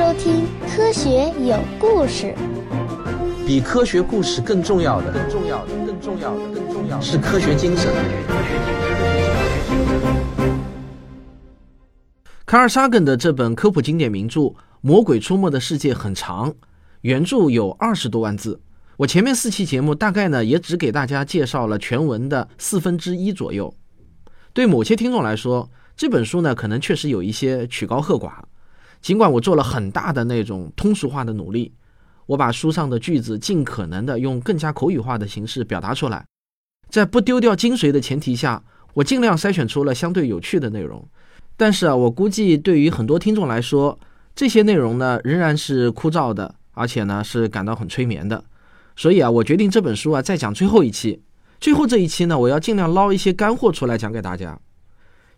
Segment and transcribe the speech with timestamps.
[0.00, 2.34] 收听《科学有故事》。
[3.46, 7.92] 比科学故事更重要的，更重要的，更重要的，更重要的是科学精神。
[12.46, 14.40] 卡尔沙根的这本科普经典名著
[14.80, 16.54] 《魔鬼出没的世界》很长，
[17.02, 18.58] 原著有二十多万字。
[18.96, 23.74] 我前面四期节目大概呢，也只给大家介绍了全文的四分之一左右。
[24.54, 28.30] 对某些听众来说，这本书呢，可能确实有一些曲高和寡。
[29.00, 31.72] 尽管我做了很大的那种通俗化的努力。
[32.26, 36.24] 我把书上的句子尽可能的用更加口语化的形式表达出来，
[36.88, 38.62] 在不丢掉精髓的前提下，
[38.94, 41.04] 我尽量筛选出了相对有趣的内容。
[41.56, 43.98] 但是啊，我估计对于很多听众来说，
[44.36, 48.44] 这些内容呢仍然是枯燥的，而且呢是感到很催眠的。
[48.94, 51.20] 所以啊，我决定这本书啊再讲最后一期。
[51.58, 54.56] 最后这一期呢，我要尽量捞一些干货出来讲给大家。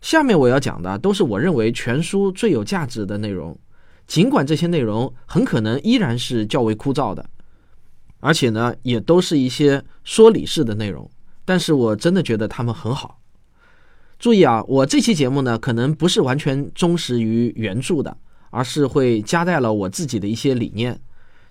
[0.02, 3.59] 下面我要讲的都是我认为全书最有价值的内容。
[4.07, 7.24] 尽管这些内容很可能依然是较为枯燥的，
[8.18, 11.09] 而且呢，也都是一些说理式的内容，
[11.45, 13.21] 但是我真的觉得他们很好。
[14.18, 18.15] 注意啊，我这期节目呢，可能不是完全忠实于原著的，
[18.51, 21.01] 而是会夹带了我自己的一些理念。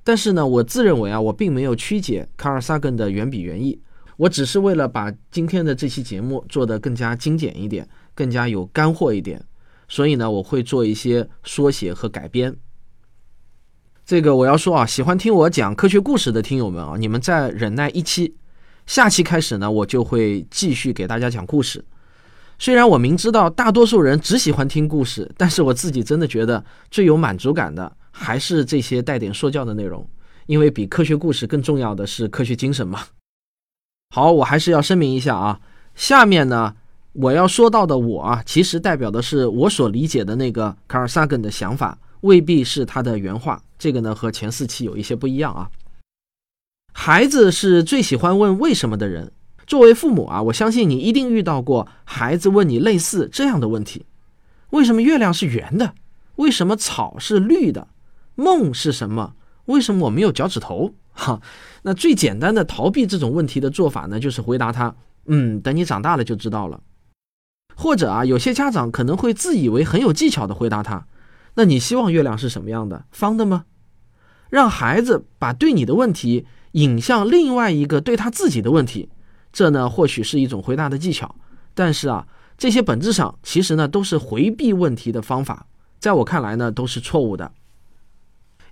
[0.04, 3.82] 但是呢，我自认为啊，我并没有曲解卡尔萨根的原笔原意，
[4.18, 9.44] 我只是为了把今天的这期节目做得更加精简一点，更加有干货一点。
[9.88, 12.56] 所以呢，我会做一些缩写和改编。
[14.06, 18.34] 这个我要说啊，喜欢听我讲科学故事的听友们啊，你们再忍耐一期，
[18.86, 21.84] 下期开始呢，我就会继续给大家讲故事。
[22.58, 30.10] 虽然我明知道大多数人只喜欢听故事，但是我自己真的觉得最有满足感的还是这些带点说教的内容，
[30.46, 33.02] 因为比科学故事更重要的是科学精神嘛。
[34.16, 35.60] 好，我还是要声明一下啊，
[35.96, 36.76] 下面呢。
[37.14, 43.62] 我要说到的我啊，其实代表的是我所理解的那个卡尔萨根的想法，未必是他的原话。
[43.78, 45.70] 这个呢和前四期有一些不一样啊。
[46.94, 49.32] 孩子是最喜欢问为什么的人。
[49.68, 54.06] 作为父母啊，我相信你一定遇到过孩子问你类似这样的问题：
[54.72, 55.94] 为什么月亮是圆的？
[56.36, 57.88] 为什么草是绿的？
[58.36, 59.34] 梦是什么？
[59.66, 60.94] 为什么我没有脚趾头？
[61.12, 61.42] 哈，
[61.84, 64.96] 那最简单的逃避这种问题的做法呢，就是回答他：
[65.26, 66.82] 嗯，等你长大了就知道了。
[67.82, 71.08] 或者啊，有些家长可能会自以为很有技巧的回答他
[71.58, 73.06] ：“那你希望月亮是什么样的？
[73.12, 73.66] 方的吗？”
[74.52, 79.10] 让孩子把对你的问题引向另外一个对他自己的问题，
[79.52, 81.34] 这呢或许是一种回答的技巧。
[81.74, 85.66] 但是啊，这些本质上其实呢都是回避问题的方法，
[85.98, 87.52] 在我看来呢都是错误的。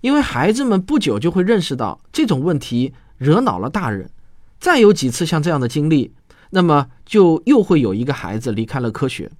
[0.02, 4.12] 因为孩子们不久就会认识到这种问题惹恼了大人，
[4.60, 6.14] 再有几次像这样的经历。
[6.50, 9.32] 那么就又会有一个孩子离开了科学。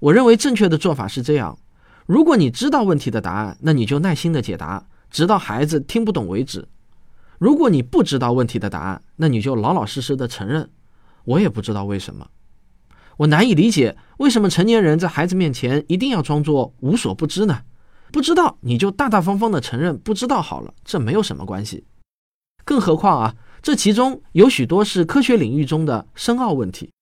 [0.00, 1.58] 我认为正确的做法是这样：
[2.06, 6.62] 如果你知道问题的答案，那你就耐心的解答，直到孩子听不懂为止；
[7.38, 10.70] 如果你不知道问题的答案，那你就老老实实的承认，
[11.24, 12.28] 我也不知道为什么。
[13.18, 17.62] 我难以理解为什么成年人在孩子面前一定要装作无所不知呢？
[18.12, 21.84] 不知道你就大大方方的承认不知道好了，这没有什么关系。
[22.68, 23.34] 更何况啊。
[23.62, 26.92] 这其中有许多是科学领域中的深奥问题，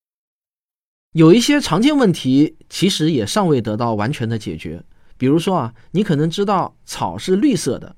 [1.13, 4.85] 有一些常见问题其实也尚未得到完全的解决。
[5.19, 7.97] 比如说啊，你可能知道草是绿色的，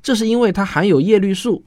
[0.00, 1.64] 这是因为它含有叶绿素。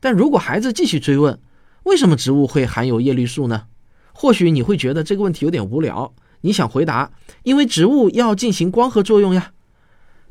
[0.00, 1.38] 但如果孩子继续追问，
[1.82, 3.66] 为什么植物会含有叶绿素呢？
[4.14, 6.14] 或许你会觉得这个问题有点无聊。
[6.40, 9.52] 你想回答，因为植物要进行光合作用呀。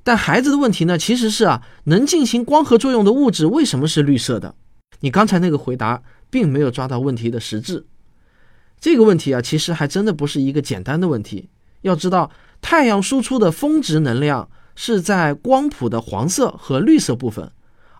[0.09, 4.55] 但孩子的问题呢，其实是啊，能进行光合作用的物质为什么是绿色的？
[5.01, 7.85] 你刚才那个回答并没有抓到问题的实质。
[8.79, 11.49] 这个问题啊，其实还真的不是一个简单的问题。
[11.81, 17.51] 要知道，太阳输出的峰值能量是在光谱的黄色和绿色部分，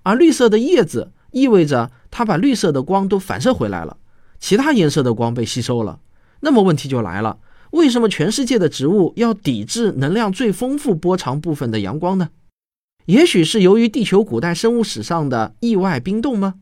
[0.01, 3.97] 而绿色的叶子意味着它把绿色的光都反射回来了，
[4.39, 5.99] 其他颜色的光被吸收了。
[6.39, 7.37] 那么问题就来了：
[7.71, 12.29] 为什么全世界的植物要抵制能量最丰富波长部分的阳光呢？
[13.05, 16.55] 也许是由于地球古代生物史上的意外冰冻吗？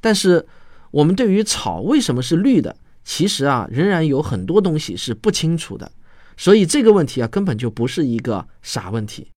[0.00, 0.46] 但是，
[0.90, 5.92] 我们对于草为什么是绿的，其实啊，仍然有很多东西是不清楚的。
[6.36, 9.28] 所以这个问题啊，根本就不是一个傻问题。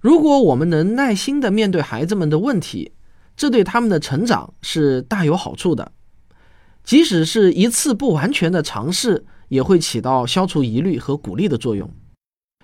[0.00, 2.92] 如果我们能耐心的面对孩子们的问题，
[3.36, 5.92] 这对他们的成长是大有好处的。
[6.84, 11.90] 即使是一次不完全的尝试，也会起到消除疑虑和鼓励的作用。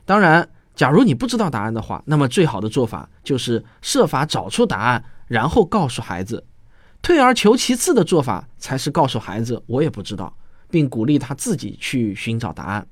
[0.05, 6.45] 当然，假如你不知道答案的话，那么最好的做法就是设法找出答案，然后告诉孩子。
[7.01, 10.37] 退而求其次的做法，才是告诉孩子“我也不知道”，
[10.71, 12.87] 并鼓励他自己去寻找答案。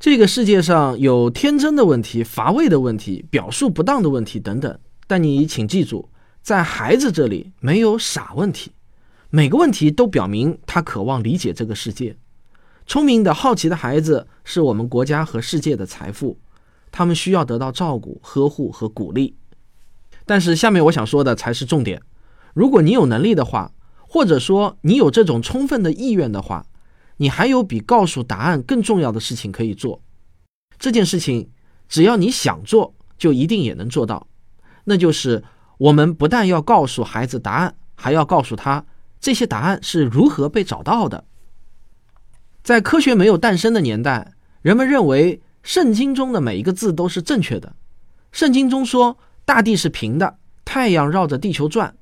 [0.00, 4.76] 这个世界上有天真的问题、乏味的问题、表述不当的问题等等，
[5.06, 6.10] 但你请记住，
[6.42, 8.72] 在孩子这里没有傻问题，
[9.30, 12.16] 每个问题都表明他渴望理解这个世界。
[12.86, 16.38] 聪明的、好奇的孩子是我们国家和世界的财富，
[16.90, 19.36] 他们需要得到照顾、呵护和鼓励。
[20.26, 22.00] 但是，下面我想说的才是重点：
[22.54, 26.66] 如果你有能力的话，或者说你有这种充分的意愿的话。
[27.18, 30.02] 你还有比告诉答案更重要的事情可以做，
[30.76, 31.50] 这件事情
[31.88, 34.26] 只要你想做，就一定也能做到。
[34.84, 35.44] 那就是
[35.78, 38.84] 我们不但要告诉孩子答案，还要告诉他
[39.20, 41.22] 这些答案是如何被找到的。
[42.62, 47.74] 在科学没有诞生的年代，人们认为圣经中的每一个字都是正确的。
[48.30, 51.94] 圣经中说大地是平的，太阳绕着地球转，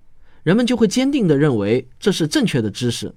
[0.42, 3.14] 人们就会坚定地认为这是正确的知识。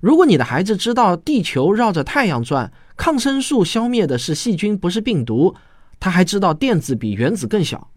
[0.00, 5.54] 如果你的孩子知道地球绕着太阳转，抗生素消灭的是细菌，不是病毒，
[6.00, 7.90] 他还知道电子比原子更小，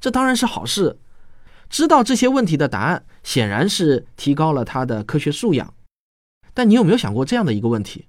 [0.00, 0.98] 这当然是好事。
[1.68, 5.72] 知道这些问题的答案，显然是提高了他的科学素养。
[6.52, 8.06] 但你有没有想过这样的一个问题：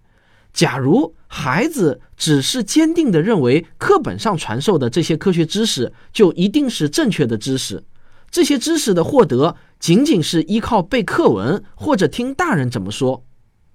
[0.54, 7.84] 假如孩子只是坚定地认为课本上传授的这些科学知识就一定是正确的知识，
[8.30, 13.26] 这些知识的获得仅仅是依靠背课文或者听大人怎么说？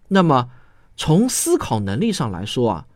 [0.09, 0.51] 那么，
[0.97, 2.87] 从思考能力上来说啊，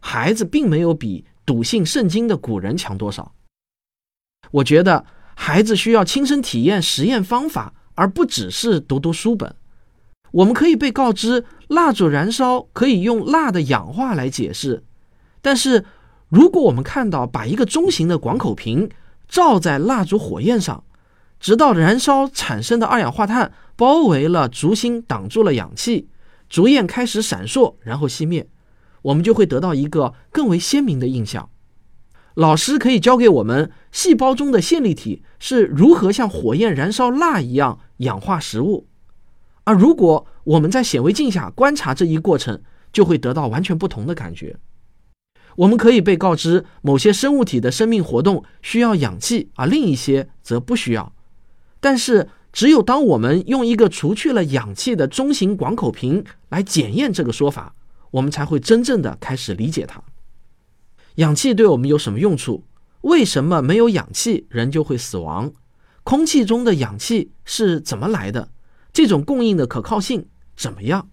[0.00, 3.34] 孩子并没有比笃信圣经的古人强多少。
[4.50, 5.04] 我觉得
[5.34, 9.54] 孩子需要亲身体验实验方法，而不只是读读书本。
[10.32, 14.84] 我们可以被告知蜡烛燃烧可以用蜡的氧化来解释，
[15.42, 15.84] 但是
[16.28, 18.88] 如果我们看到把一个中型的广口瓶
[19.28, 20.84] 罩在蜡烛火焰上，
[21.40, 26.08] 直到燃烧产生的二氧化碳包围了烛芯，挡住了氧气。
[26.48, 28.48] 烛焰开始闪烁，然后熄灭，
[29.02, 31.50] 我们就会得到一个更为鲜明的印象。
[32.34, 38.86] 老师可以教给我们，细胞中的线粒体是如何像火焰燃烧蜡一样氧化食物。
[39.66, 44.56] 而如果我们在显微镜下观察这一过程，就会得到完全不同的感觉。
[45.56, 51.12] 我们可以被告知，某些生物体的生命活动需要氧气，而另一些则不需要。
[51.80, 57.74] 但是，只有当我们用一个除去了氧气的中型广口瓶来检验这个说法，
[58.12, 60.00] 我们才会真正的开始理解它。
[61.16, 62.62] 氧气对我们有什么用处？
[63.00, 65.52] 为什么没有氧气人就会死亡？
[66.04, 68.50] 空气中的氧气是怎么来的？
[68.96, 70.26] 这种供应的可靠性
[70.56, 71.10] 怎么样？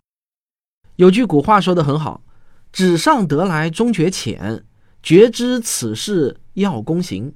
[0.95, 2.23] 有句古话说的很好
[2.71, 4.63] ：“纸上得来终觉浅，
[5.01, 7.35] 觉知此事要躬行。”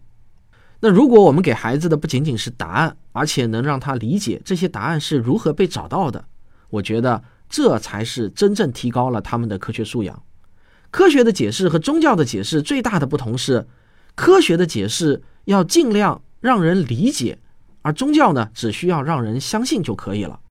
[0.80, 6.24] 那如果我们给孩子的不仅仅是答案，而且能让他理解这些答案是如何被找到的，
[6.70, 10.24] 我觉得这才是真正提高了他们的科学素养。
[10.92, 13.68] 科学的解释和宗教的解释最大的不同是，
[14.16, 17.40] 科学的解释要尽量让人理解，
[17.88, 20.42] 而宗教呢，只需要让人相信就可以了。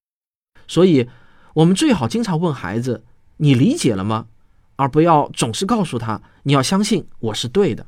[0.66, 1.06] 所以，
[1.52, 3.04] 我们最好经常问孩子
[3.36, 4.28] ：“你理解了吗？”
[4.76, 7.84] 而不要总是告诉他：“你要相信我是对的。”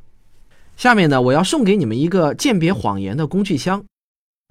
[0.76, 3.82] 下面呢，我要送给你们一个鉴别谎言的工具箱。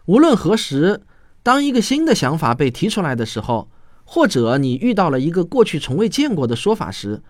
[0.05, 1.03] 无论何时，
[1.43, 3.69] 当一个新的想法被提出来的时候，
[4.03, 7.21] 或者你遇到了一个过去从未见过的说法时，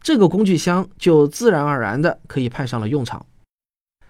[0.00, 3.24] 这个工具箱就自然而然的可以派上了用场。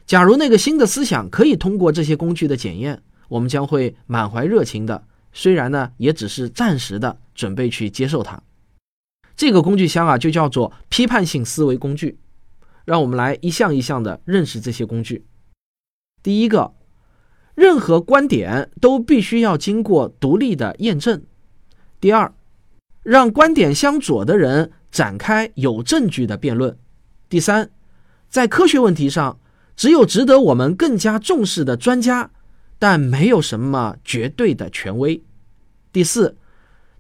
[0.07, 8.41] 假如那个新的思想可以通过这些工具的检验，我们将会满怀热情的，虽然呢，也只是暂时的准备去接受它。
[9.37, 12.19] 这个工具箱啊，就叫做批判性思维工具。
[12.85, 15.25] 让我们来一项一项的认识这些工具。
[16.23, 16.73] 第一个，
[17.57, 21.25] 任何观点都必须要经过独立的验证。
[22.01, 22.33] 第二，
[23.03, 26.79] 让观点相左的人展开有证据的辩论。
[27.29, 27.69] 第三，
[28.29, 29.41] 在科学问题上，
[29.77, 32.31] 只有值得我们更加重视的专家，
[32.79, 35.23] 但没有什么绝对的权威。
[35.93, 36.37] 第四，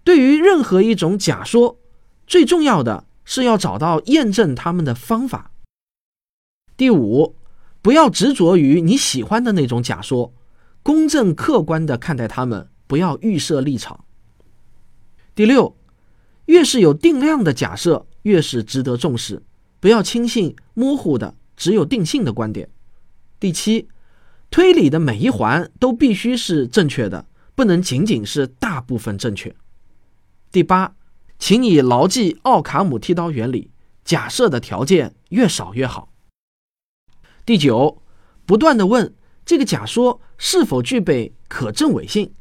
[0.05, 1.79] 对于任何一种假说，
[2.27, 5.51] 最重要的是要找到验证他们的方法。
[6.77, 7.35] 第五，
[7.81, 10.35] 不要执着于你喜欢的那种假说，
[10.83, 14.05] 公正客观的看待他们，不要预设立场。
[15.35, 15.77] 第六，
[16.45, 19.43] 越是有定量的假设，越是值得重视，
[19.81, 22.69] 不要轻信模糊的、只有定性的观点。
[23.41, 23.89] 第七，
[24.51, 29.55] 推理的每一环都必须是正确的，不能仅仅是大部分正确。
[30.53, 30.95] 第八，
[31.39, 33.71] 请你牢记奥卡姆剃刀原理，
[34.05, 36.11] 假设的条件越少越好。
[37.45, 38.03] 第九，
[38.45, 42.33] 不断的问这个假说是否具备可证伪性，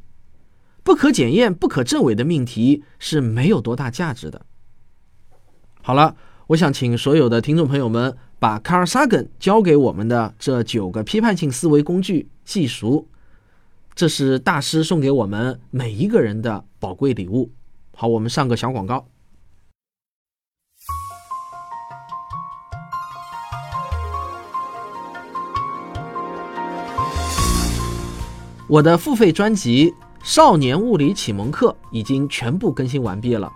[0.83, 4.45] 不可检验、不可证伪的命题是没有多大价值的。
[5.81, 6.15] 好了，
[6.47, 13.07] 我想请所有的听众朋友们把卡尔萨根教给我们的这九个批判性思维工具记熟，
[13.95, 17.49] 这是大师送给我们每一个人的宝贵礼物。
[17.95, 19.07] 好，我们上个小广告。
[28.67, 29.91] 我的付费专辑
[30.23, 33.51] 《少年物理启蒙课》已经全部更新完毕了。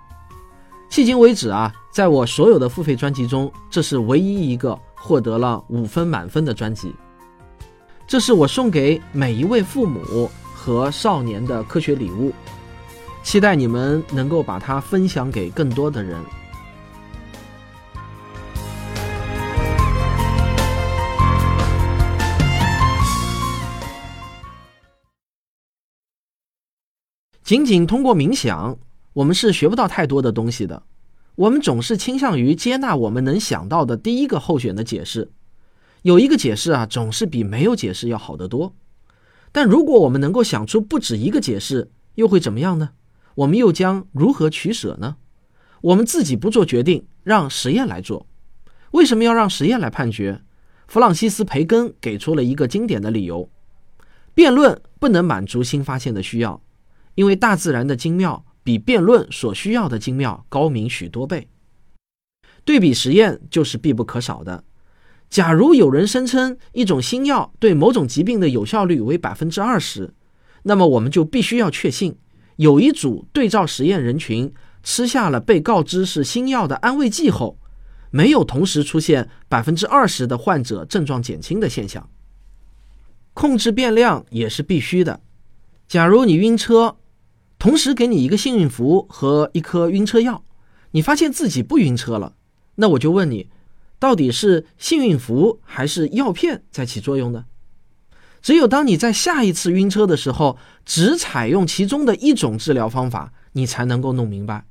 [0.89, 6.93] 迄今为止啊，在我所有的付费专辑中，这是唯一一个获得了五分满分的专辑。
[8.07, 12.31] 这是我送给每一位父母和少年的科学礼物，
[13.23, 16.17] 期待你们能够把它分享给更多的人。
[27.43, 28.77] 仅仅通过冥想，
[29.11, 30.81] 我们是学不到太多的东西的。
[31.39, 35.31] 我们总是倾向于接纳我们能想到的第一个候选的解释，
[36.01, 38.75] 有一个解释啊，总是比没有解释要好得多。
[39.53, 42.89] 但如果我们能够想出不止一个解释，又会怎么样呢？
[43.35, 45.15] 我们又将如何取舍呢？
[45.79, 48.27] 我们自己不做决定，让实验来做。
[48.91, 50.41] 为什么要让实验来判决？
[50.89, 53.49] 弗朗西斯·培根给出了一个经典的理由：
[54.33, 56.61] 辩论不能满足新发现的需要。
[57.15, 61.47] 因为大自然的精妙比辩论所需要的精妙高明许多倍，
[62.63, 64.63] 对比实验就是必不可少的。
[65.27, 70.13] 假如有人声称一种新药对某种疾病的有效率为百分之二十，
[70.61, 72.15] 那么我们就必须要确信，
[72.57, 77.57] 有一组对照实验人群吃下了被告知是新药的安慰剂后，
[78.11, 82.07] 没有同时出现百分之二十的患者症状减轻的现象。
[83.33, 85.21] 控制变量也是必须的。
[85.87, 86.98] 假如你晕车，
[87.59, 90.43] 同时给你一个幸运符和一颗晕车药，
[90.91, 92.33] 你发现自己不晕车了，
[92.75, 93.49] 那我就问你，
[93.99, 97.45] 到底是幸运符还是药片在起作用呢？
[98.41, 104.63] 只有当你在下一次晕车的时候，只采用其中的一种治疗方法，你才能够弄明白。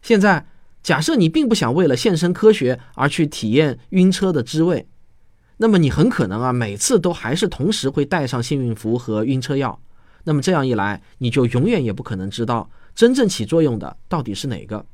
[0.00, 0.46] 现在
[0.82, 4.88] 假设你并不想为了献身科学而去体验晕车的滋味，
[5.58, 9.78] 那么你很可能啊每次都还是同时会带上幸运符和晕车药。
[10.24, 14.84] 那么这样一来，你就永远也不可能知道真正起作用的到底是哪个。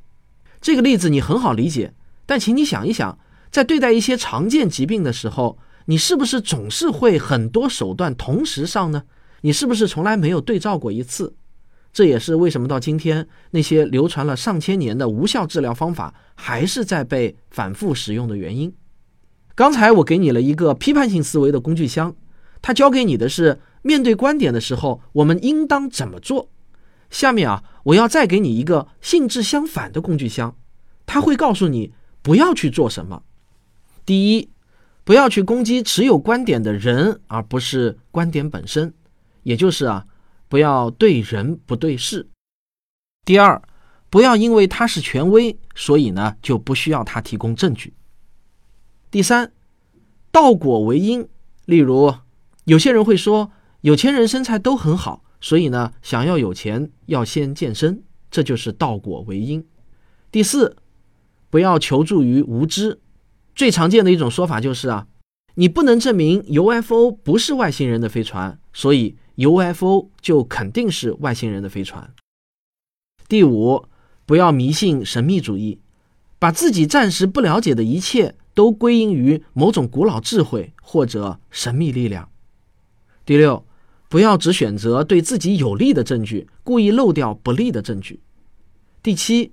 [0.61, 1.95] 这个例子你很好理解，
[2.27, 3.19] 但请你想一想，
[3.51, 5.57] 在对待一些常见疾病的时候，
[5.87, 9.05] 你是不是总是会很多手段同时上呢？
[9.43, 11.35] 你是不是从来没有对照过一次？
[11.93, 18.73] 这也是为什么到今天那些流传了上千年的无效治疗方法还是在被反复使用的原因。
[19.55, 22.15] 刚才我给你了一个批判性思维的工具箱，
[22.61, 23.61] 它教给你的是。
[23.83, 26.51] 面对观点的时候，我们应当怎么做？
[27.09, 30.55] 下面啊，我要再给你一个性质相反的工具箱，
[31.07, 33.23] 它会告诉你不要去做什么。
[34.05, 34.51] 第一，
[35.03, 38.95] 不要去攻击持有观点的人，而不是观点本身，
[39.43, 40.05] 也就是啊，
[40.49, 42.29] 不要对人不对事。
[43.25, 43.61] 第二，
[44.09, 47.95] 不要因为他是权威，所以呢就不需要他提供证据。
[49.11, 49.53] 第三，
[50.31, 51.27] 道果为因，
[51.65, 52.15] 例如
[52.65, 53.51] 有些人会说。
[53.83, 59.67] 有钱人身材都很好，所以呢，想要有钱要先健身，这就是倒果为因。
[60.31, 60.77] 第四，
[61.49, 63.01] 不要求助于无知。
[63.55, 65.07] 最常见的一种说法就是啊，
[65.55, 72.13] 你不能证明 UFO 不是外星人的飞船，所以 UFO 就肯定是外星人的飞船。
[73.29, 73.87] 第五，
[74.27, 75.81] 不要迷信神秘主义，
[76.39, 82.29] 把自己暂时不了解的一切都归因于某种古老智慧或者神秘力量。
[83.25, 83.65] 第六。
[84.11, 88.19] 不要只选择对自己有利的证据，故意漏掉不利的证据。
[89.05, 89.53] 第七，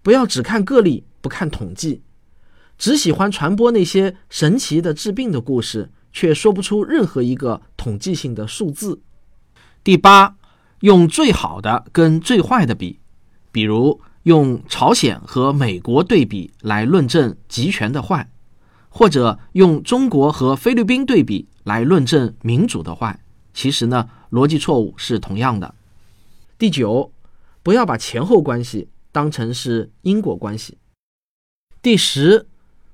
[0.00, 2.00] 不要只看个例，不看统计，
[2.78, 9.02] 只喜欢传播那些神奇的治病的故事，却说不出任何一个统计性的数字。
[9.84, 10.34] 第八，
[10.80, 13.00] 用最好的跟最坏的比，
[13.52, 18.30] 比如用朝鲜和美国对比来论证集权的坏，
[18.88, 23.20] 或者用中国和菲律宾对比来论证民主的坏。
[23.52, 25.74] 其实呢，逻辑错误是同样的。
[26.58, 27.12] 第九，
[27.62, 30.78] 不要把前后关系当成是因果关系。
[31.82, 32.46] 第十，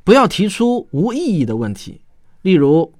[0.04, 2.00] 不要提出无意义的问题，
[2.42, 2.94] 例如，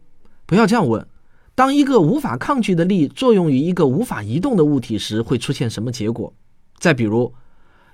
[0.44, 1.06] 不要这样问：
[1.54, 6.34] 当一个无法抗拒的力作用于一个无法移动的物体时，会出现什么结果？
[6.78, 7.32] 再比如，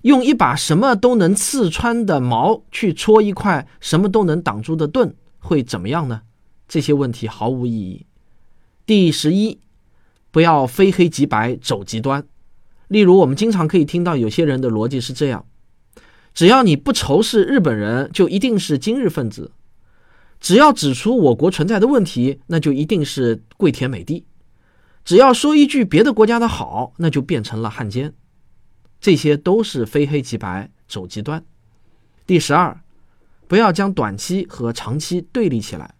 [0.02, 6.22] 用一把什么都能刺穿的矛去戳一块什么都能挡住的盾，会怎么样呢？
[6.66, 8.06] 这些问题毫无意义。
[8.84, 9.60] 第十一，
[10.30, 12.26] 不要非黑即白走极端。
[12.88, 15.46] 例如，我们经常可以听到有些人的逻辑是这样：
[16.34, 19.52] 只要你不仇视日本人，就一定是今日分子；
[20.40, 24.24] 只要指出我国存在的问题，那就一定是跪舔美帝；
[25.04, 28.12] 只要说一句别的国家的好，那就变成了汉奸。
[29.00, 31.44] 这些都是非黑即白，走极端。
[32.26, 32.80] 第十二，
[33.46, 35.94] 不要将短期和长期对立起来。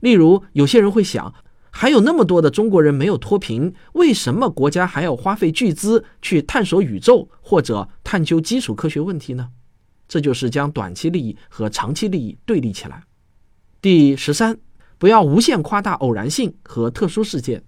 [0.00, 1.34] 例如，有些人会想，
[1.74, 9.48] 还有那么多的中国人没有脱贫，为什么国家还要花费巨资去探索宇宙或者探究基础科学问题呢？
[10.06, 13.04] 这就是将短期利益和长期利益对立起来。
[13.80, 14.58] 第十三，
[14.98, 17.64] 不要无限夸大偶然性和特殊事件。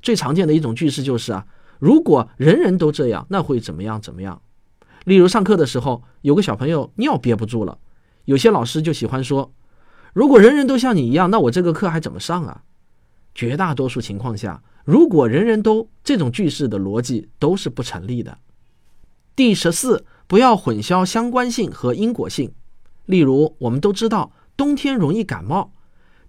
[0.00, 1.46] 最常见的一种句式就是啊。
[1.78, 4.00] 如果人人都这样，那会怎么样？
[4.00, 4.40] 怎么样？
[5.04, 7.76] 例如上课的时候，有个小朋友尿憋不住了，
[8.24, 9.52] 有些老师就喜欢说
[10.14, 12.62] ：“如果人人都像你一样，那我这个课还怎么上啊？”
[13.34, 18.38] 绝大多数情况下，如果人人都这种句式的逻辑都是不成立的。
[19.34, 22.52] 第十四，不要混淆相关性和因果性。
[23.06, 25.72] 例如，我们都知道冬天容易感冒，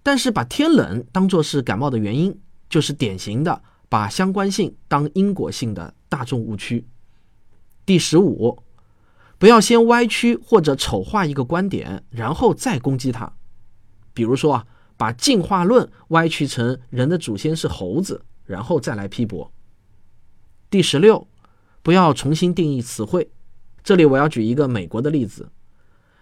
[0.02, 3.62] 但是把天冷当做是感冒的原因，就是典型的。
[3.86, 6.84] 把相关性当因果性的大众误区。
[7.86, 8.60] 第十五，
[9.38, 13.32] 不要先歪曲或者丑化一个观点，然后再攻击它。
[14.12, 19.52] 比如说啊，把进化论歪曲成人的祖先是猴子，然后再来批驳。
[20.70, 21.26] 第十六，
[21.82, 23.30] 不要重新定义词汇。
[23.82, 25.50] 这里我要举一个美国的例子：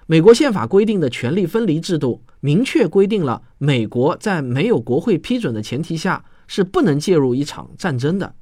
[0.07, 6.25] 美国宪法规定的权力分离制度，明确规定了美国在没有国会批准的前提下。
[6.49, 8.35] 是不能介入一场战争的。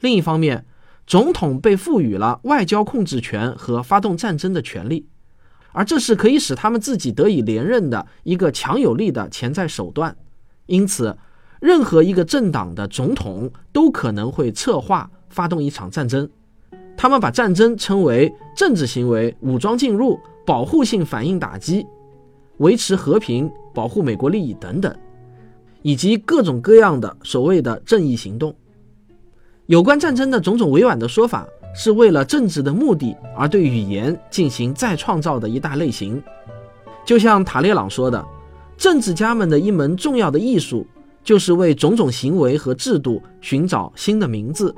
[0.00, 0.64] 另一方面，
[1.06, 5.06] 总统被赋予了外交控制权和发动战争的权利，
[5.72, 10.16] 而这是可以使他们自己得以连任的一个强有力的潜在手段。
[10.66, 11.16] 因此，
[11.60, 16.28] 任何一个政党的总统都可能会策划发动一场战争。
[16.96, 21.86] 他们把战争称为政治行为、武装进入、保护性反应打击、
[22.58, 24.94] 维持和平、保护美国利益等等。
[25.82, 28.52] 以及各种各样的所谓的正义行动，
[29.66, 31.46] 有关战争的种种委婉的说法，
[31.78, 36.20] 是为了政治的目的而对语言进行再创造的一大类型。
[37.04, 38.22] 就像塔列朗说的，
[38.76, 40.84] 政治家们的一门重要的艺术，
[41.22, 44.74] 就是为种种行为和制度寻找新的名字，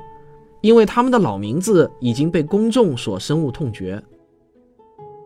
[0.61, 3.99] 因为他们的老名字已经被公众所深恶痛绝。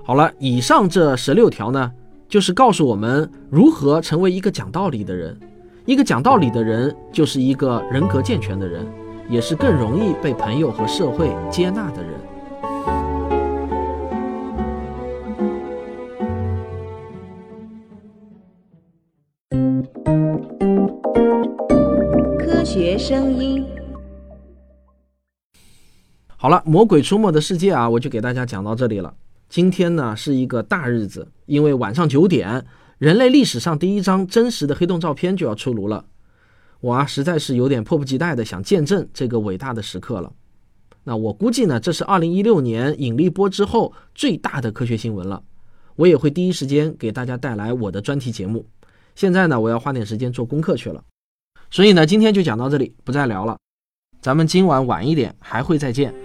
[0.06, 1.92] 好了，以上这十六条呢，
[2.30, 5.38] 就是告诉我们如何成为一个讲道理的人。
[5.86, 8.88] 一个讲道理的人，就是一个人格健全的人，
[9.30, 12.14] 也是更容易被朋友和社会接纳的人。
[22.38, 23.66] 科学声音。
[26.38, 29.14] 好了，魔鬼出没的世界啊，我就给大家讲到这里了。
[29.50, 32.64] 今天呢是一个大日子，因为晚上九点。
[32.98, 36.06] 人类历史上第一张真实的黑洞照片就要出炉了，
[36.86, 40.32] 我啊实在是有点迫不及待的想见证这个伟大的时刻了。
[41.04, 45.42] 那我估计呢，这是二零一六年引力波之后最大的科学新闻了。
[45.96, 48.64] 我也会第一时间给大家带来我的专题节目。
[49.16, 51.04] 现在呢，我要花点时间做功课去了，
[51.72, 53.58] 所以呢，今天就讲到这里，不再聊了。
[54.22, 56.25] 咱们今晚晚一点还会再见。